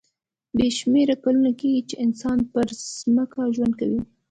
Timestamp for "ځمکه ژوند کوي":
3.01-3.99